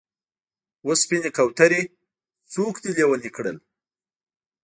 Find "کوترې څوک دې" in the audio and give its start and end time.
1.37-2.91